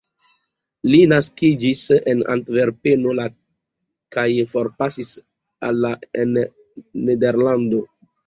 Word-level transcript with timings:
Li 0.91 0.99
naskiĝis 1.09 1.81
en 2.13 2.23
Antverpeno 2.35 3.13
la 3.19 3.27
kaj 4.17 4.25
forpasis 4.53 5.13
la 5.83 5.91
en 6.23 6.35
Nederlando. 7.11 7.85